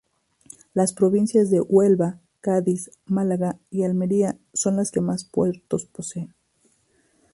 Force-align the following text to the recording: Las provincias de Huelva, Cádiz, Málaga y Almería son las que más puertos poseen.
Las 0.73 0.93
provincias 0.93 1.51
de 1.51 1.61
Huelva, 1.61 2.19
Cádiz, 2.39 2.89
Málaga 3.05 3.59
y 3.69 3.83
Almería 3.83 4.35
son 4.51 4.77
las 4.77 4.89
que 4.89 4.99
más 4.99 5.25
puertos 5.25 5.85
poseen. 5.85 6.33